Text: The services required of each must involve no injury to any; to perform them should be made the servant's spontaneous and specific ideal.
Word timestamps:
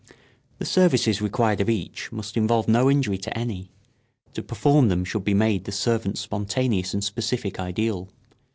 The 0.57 0.65
services 0.65 1.21
required 1.21 1.61
of 1.61 1.69
each 1.69 2.11
must 2.11 2.35
involve 2.35 2.67
no 2.67 2.89
injury 2.89 3.19
to 3.19 3.37
any; 3.37 3.69
to 4.33 4.41
perform 4.41 4.87
them 4.87 5.05
should 5.05 5.23
be 5.23 5.35
made 5.35 5.65
the 5.65 5.71
servant's 5.71 6.21
spontaneous 6.21 6.95
and 6.95 7.03
specific 7.03 7.59
ideal. 7.59 8.09